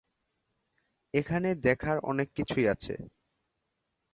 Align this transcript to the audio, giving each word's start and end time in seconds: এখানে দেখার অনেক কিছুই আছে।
এখানে 1.13 1.49
দেখার 1.65 1.97
অনেক 2.03 2.27
কিছুই 2.37 2.65
আছে। 2.67 2.93